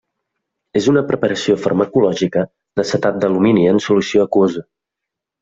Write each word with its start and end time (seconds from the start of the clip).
És 0.79 0.85
una 0.93 1.03
preparació 1.11 1.57
farmacològica 1.65 2.45
d'acetat 2.81 3.21
d'alumini 3.25 3.67
en 3.75 3.83
solució 3.89 4.27
aquosa. 4.27 4.67